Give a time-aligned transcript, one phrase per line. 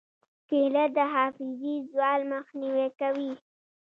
[0.47, 3.31] کېله د حافظې زوال مخنیوی کوي.